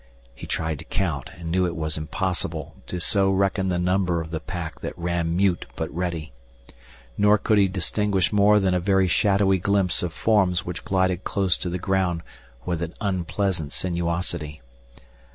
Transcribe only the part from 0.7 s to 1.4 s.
to count